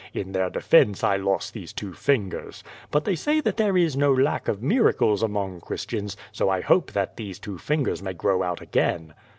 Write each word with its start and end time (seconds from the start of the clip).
In 0.15 0.31
their 0.31 0.49
defense 0.49 1.03
I 1.03 1.17
lost 1.17 1.53
these 1.53 1.71
two 1.73 1.93
fingers. 1.93 2.63
But 2.89 3.05
they 3.05 3.13
say 3.13 3.39
that 3.41 3.57
there 3.57 3.77
is 3.77 3.95
no 3.95 4.11
lack 4.11 4.47
of 4.47 4.63
miracles 4.63 5.21
among 5.21 5.61
Christians, 5.61 6.17
80 6.33 6.49
I 6.49 6.61
hope 6.61 6.91
that 6.93 7.17
these 7.17 7.37
two 7.37 7.59
fingers 7.59 8.01
may 8.01 8.13
grow 8.15 8.41
out 8.41 8.61
again." 8.63 9.13